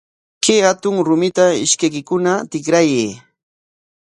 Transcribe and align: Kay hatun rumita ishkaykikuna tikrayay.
Kay 0.43 0.59
hatun 0.67 0.95
rumita 1.07 1.45
ishkaykikuna 1.65 2.33
tikrayay. 2.51 3.03